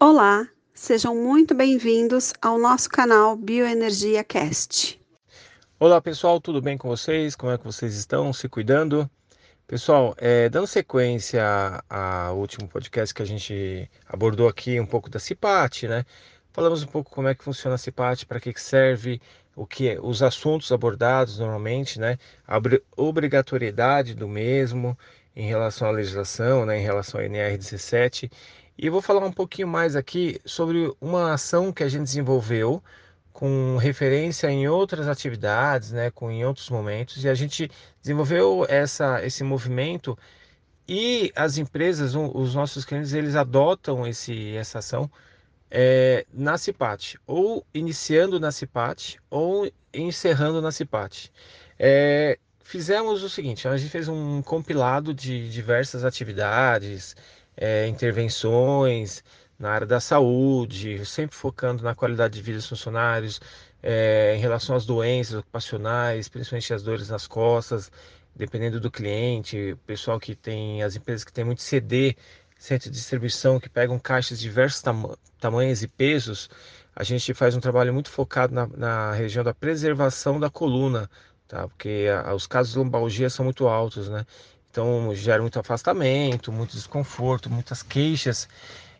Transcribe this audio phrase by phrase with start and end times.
[0.00, 4.96] Olá, sejam muito bem-vindos ao nosso canal Bioenergia Cast.
[5.76, 7.34] Olá pessoal, tudo bem com vocês?
[7.34, 8.32] Como é que vocês estão?
[8.32, 9.10] Se cuidando?
[9.66, 11.42] Pessoal, é, dando sequência
[11.90, 16.06] ao último podcast que a gente abordou aqui um pouco da CIPAT, né?
[16.52, 19.20] Falamos um pouco como é que funciona a CIPAT, para que, que serve,
[19.56, 22.18] o que é, os assuntos abordados normalmente, né?
[22.46, 22.60] A
[22.96, 24.96] obrigatoriedade do mesmo
[25.34, 26.78] em relação à legislação, né?
[26.78, 28.30] Em relação ao NR17.
[28.80, 32.80] E eu vou falar um pouquinho mais aqui sobre uma ação que a gente desenvolveu
[33.32, 37.68] com referência em outras atividades, né, com em outros momentos, e a gente
[38.00, 40.16] desenvolveu essa, esse movimento
[40.88, 45.10] e as empresas, os nossos clientes, eles adotam esse, essa ação
[45.68, 51.32] é, na CIPAT, ou iniciando na CIPAT, ou encerrando na CIPAT.
[51.76, 57.16] É, fizemos o seguinte, a gente fez um compilado de diversas atividades,
[57.58, 59.22] é, intervenções,
[59.58, 63.40] na área da saúde, sempre focando na qualidade de vida dos funcionários,
[63.82, 67.90] é, em relação às doenças ocupacionais, principalmente as dores nas costas,
[68.34, 72.16] dependendo do cliente, pessoal que tem, as empresas que têm muito CD,
[72.56, 76.48] centro de distribuição, que pegam caixas de diversos tam tamanhos e pesos,
[76.94, 81.08] a gente faz um trabalho muito focado na, na região da preservação da coluna,
[81.46, 81.68] tá?
[81.68, 84.26] Porque a, os casos de lombalgia são muito altos, né?
[84.78, 88.48] Então gera muito afastamento, muito desconforto, muitas queixas.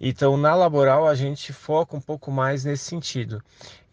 [0.00, 3.42] Então, na laboral, a gente foca um pouco mais nesse sentido.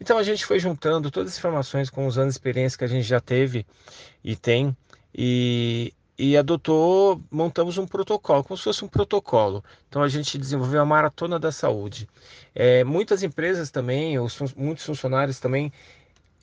[0.00, 2.88] Então, a gente foi juntando todas as informações com os anos de experiência que a
[2.88, 3.66] gente já teve
[4.22, 4.76] e tem,
[5.12, 9.64] e, e adotou, montamos um protocolo, como se fosse um protocolo.
[9.88, 12.08] Então, a gente desenvolveu a Maratona da Saúde.
[12.54, 15.72] É, muitas empresas também, os, muitos funcionários também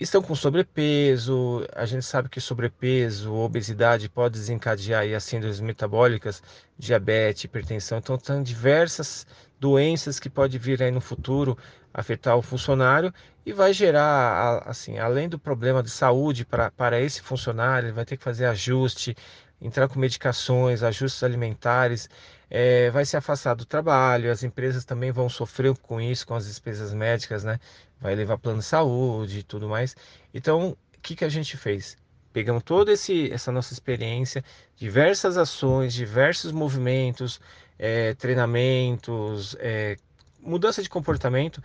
[0.03, 1.65] estão com sobrepeso.
[1.75, 6.41] A gente sabe que sobrepeso, obesidade pode desencadear aí as síndromes metabólicas,
[6.77, 7.97] diabetes, hipertensão.
[7.97, 9.27] Então, tem diversas
[9.59, 11.57] doenças que pode vir aí no futuro
[11.93, 13.13] afetar o funcionário
[13.45, 18.05] e vai gerar, assim, além do problema de saúde para, para esse funcionário, ele vai
[18.05, 19.15] ter que fazer ajuste,
[19.61, 22.09] entrar com medicações, ajustes alimentares,
[22.49, 26.47] é, vai se afastar do trabalho, as empresas também vão sofrer com isso, com as
[26.47, 27.59] despesas médicas, né?
[28.01, 29.95] Vai levar plano de saúde e tudo mais.
[30.33, 31.97] Então, o que, que a gente fez?
[32.33, 34.43] Pegamos toda esse, essa nossa experiência,
[34.75, 37.39] diversas ações, diversos movimentos,
[37.77, 39.97] é, treinamentos, é,
[40.39, 41.61] mudança de comportamento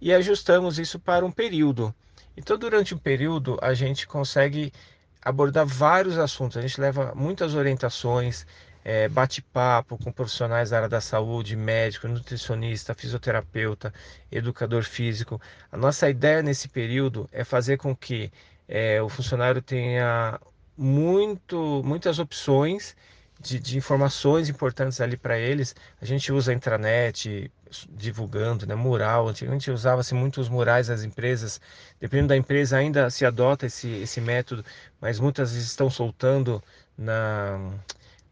[0.00, 1.94] e ajustamos isso para um período.
[2.36, 4.72] Então, durante um período, a gente consegue
[5.22, 8.46] abordar vários assuntos, a gente leva muitas orientações,
[8.84, 13.92] é, bate-papo com profissionais da área da saúde, médico, nutricionista, fisioterapeuta,
[14.30, 15.40] educador físico.
[15.70, 18.32] A nossa ideia nesse período é fazer com que
[18.68, 20.40] é, o funcionário tenha
[20.76, 22.96] muito, muitas opções
[23.40, 25.74] de, de informações importantes ali para eles.
[26.00, 27.50] A gente usa a intranet
[27.90, 29.28] divulgando, né, mural.
[29.28, 31.60] Antigamente usava-se muito os murais das empresas.
[32.00, 34.64] Dependendo da empresa ainda se adota esse, esse método,
[35.00, 36.62] mas muitas estão soltando
[36.96, 37.58] na,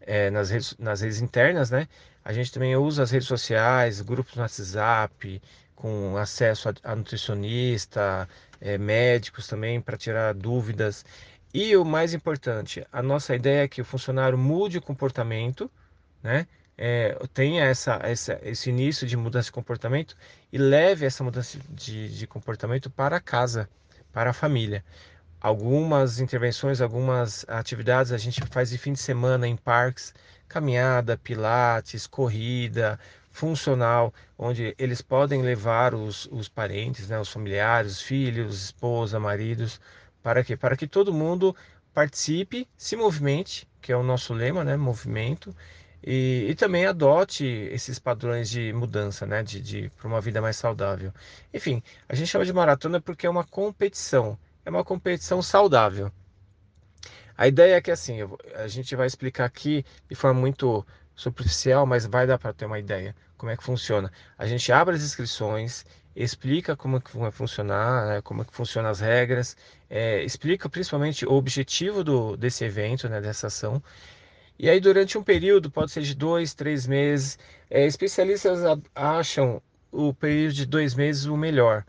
[0.09, 1.87] é, nas, redes, nas redes internas, né?
[2.25, 5.43] A gente também usa as redes sociais, grupos no WhatsApp,
[5.77, 8.29] com acesso a, a nutricionista,
[8.61, 11.05] é, médicos também para tirar dúvidas.
[11.53, 15.71] E o mais importante, a nossa ideia é que o funcionário mude o comportamento,
[16.23, 16.47] né?
[16.81, 20.17] É, tenha essa, essa, esse início de mudança de comportamento
[20.53, 23.69] e leve essa mudança de, de comportamento para casa,
[24.13, 24.85] para a família.
[25.41, 30.13] Algumas intervenções, algumas atividades a gente faz de fim de semana em parques,
[30.49, 32.99] caminhada, pilates, corrida,
[33.31, 39.81] funcional, onde eles podem levar os, os parentes, né, os familiares, os filhos, esposa, maridos,
[40.23, 40.57] para quê?
[40.57, 41.55] Para que todo mundo
[41.95, 44.77] participe, se movimente, que é o nosso lema, né?
[44.77, 45.55] Movimento,
[46.03, 49.43] e, e também adote esses padrões de mudança, né?
[49.43, 51.13] De, de para uma vida mais saudável.
[51.53, 54.39] Enfim, a gente chama de maratona porque é uma competição,
[54.69, 56.13] é uma competição saudável.
[57.35, 58.19] A ideia é que assim,
[58.55, 60.87] a gente vai explicar aqui de forma muito
[61.17, 64.13] superficial, mas vai dar para ter uma ideia como é que funciona.
[64.37, 68.53] A gente abre as inscrições, explica como é que vai funcionar, né, como é que
[68.53, 69.57] funcionam as regras,
[69.89, 73.83] é, explica principalmente o objetivo do, desse evento, né, dessa ação.
[74.59, 77.39] E aí durante um período, pode ser de dois, três meses,
[77.71, 78.61] é, especialistas
[78.95, 81.87] acham o período de dois meses o melhor.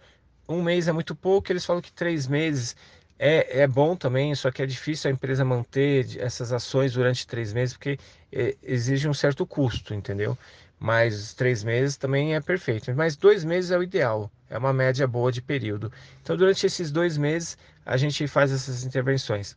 [0.49, 2.75] Um mês é muito pouco, eles falam que três meses
[3.19, 7.53] é, é bom também, só que é difícil a empresa manter essas ações durante três
[7.53, 7.99] meses, porque
[8.33, 10.35] é, exige um certo custo, entendeu?
[10.79, 12.91] Mas três meses também é perfeito.
[12.95, 15.91] Mas dois meses é o ideal, é uma média boa de período.
[16.23, 17.55] Então, durante esses dois meses,
[17.85, 19.55] a gente faz essas intervenções.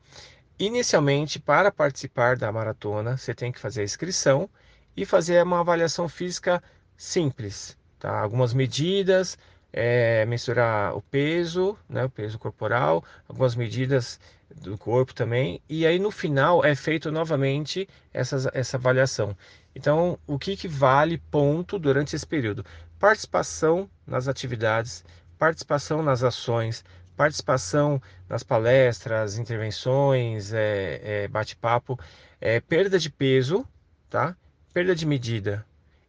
[0.58, 4.48] Inicialmente, para participar da maratona, você tem que fazer a inscrição
[4.94, 6.62] e fazer uma avaliação física
[6.96, 8.20] simples, tá?
[8.20, 9.38] Algumas medidas,
[9.72, 14.20] é, mensurar o peso, né, o peso corporal, algumas medidas
[14.54, 19.36] do corpo também, e aí no final é feito novamente essa, essa avaliação.
[19.74, 22.64] Então, o que, que vale ponto durante esse período?
[22.98, 25.04] Participação nas atividades,
[25.38, 26.84] participação nas ações,
[27.16, 31.98] participação nas palestras, intervenções, é, é, bate-papo,
[32.40, 33.66] é, perda de peso,
[34.10, 34.36] tá?
[34.72, 35.64] perda de medida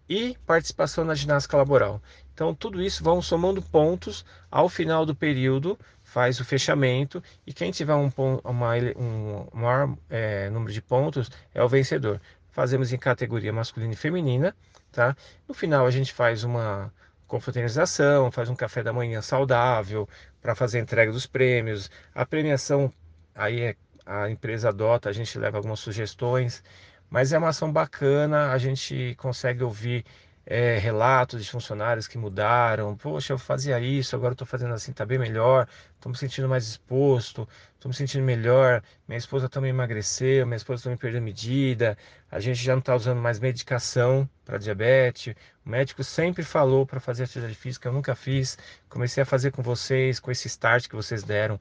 [0.10, 2.02] e participação na ginástica laboral.
[2.34, 7.72] Então, tudo isso vão somando pontos ao final do período, faz o fechamento e quem
[7.72, 8.12] tiver um,
[8.44, 12.20] uma, um maior é, número de pontos é o vencedor.
[12.52, 14.56] Fazemos em categoria masculina e feminina,
[14.92, 15.16] tá?
[15.48, 16.92] No final a gente faz uma
[17.28, 20.08] confraternização, faz um café da manhã saudável
[20.42, 21.90] para fazer a entrega dos prêmios.
[22.14, 22.94] A premiação
[23.36, 23.76] aí é,
[24.06, 26.64] a empresa adota, a gente leva algumas sugestões,
[27.10, 30.06] mas é uma ação bacana, a gente consegue ouvir
[30.46, 32.96] é, relatos de funcionários que mudaram.
[32.98, 35.68] Poxa, eu fazia isso, agora estou fazendo assim, está bem melhor.
[35.96, 38.84] Estou me sentindo mais exposto, estou me sentindo melhor.
[39.08, 41.98] Minha esposa também emagreceu, minha esposa também perdeu medida.
[42.30, 45.34] A gente já não está usando mais medicação para diabetes.
[45.66, 48.58] O médico sempre falou para fazer atividade física, eu nunca fiz.
[48.90, 51.60] Comecei a fazer com vocês, com esse start que vocês deram.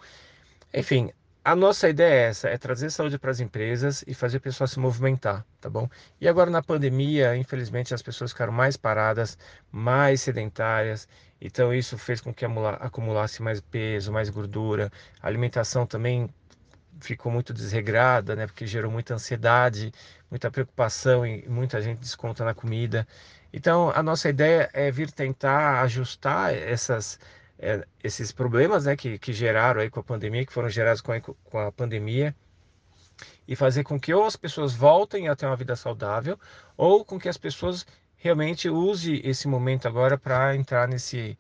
[0.75, 1.13] Enfim,
[1.45, 4.69] a nossa ideia é essa, é trazer saúde para as empresas e fazer o pessoal
[4.69, 5.89] se movimentar, tá bom?
[6.21, 9.37] E agora na pandemia, infelizmente, as pessoas ficaram mais paradas,
[9.71, 11.09] mais sedentárias,
[11.41, 14.91] então isso fez com que acumulasse mais peso, mais gordura.
[15.21, 16.29] A alimentação também
[17.01, 18.47] ficou muito desregrada, né?
[18.47, 19.93] Porque gerou muita ansiedade,
[20.31, 23.07] muita preocupação e muita gente desconta na comida.
[23.53, 27.19] Então, a nossa ideia é vir tentar ajustar essas
[27.63, 31.13] é, esses problemas né, que, que geraram aí com a pandemia, que foram gerados com
[31.13, 32.35] a, com a pandemia,
[33.47, 36.39] e fazer com que ou as pessoas voltem a ter uma vida saudável,
[36.77, 37.87] ou com que as pessoas
[38.17, 41.39] realmente usem esse momento agora para entrar nesse,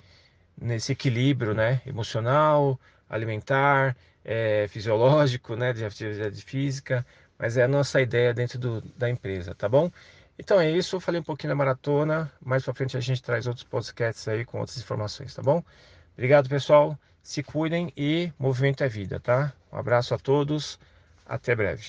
[0.57, 2.79] nesse equilíbrio né, emocional,
[3.11, 7.05] alimentar, é, fisiológico, né, de atividade física,
[7.37, 9.91] mas é a nossa ideia dentro do, da empresa, tá bom?
[10.39, 13.47] Então é isso, eu falei um pouquinho da maratona, mais para frente a gente traz
[13.47, 15.63] outros podcasts aí com outras informações, tá bom?
[16.15, 16.99] Obrigado, pessoal.
[17.23, 19.53] Se cuidem e movimento é vida, tá?
[19.73, 20.79] Um abraço a todos.
[21.27, 21.85] Até breve.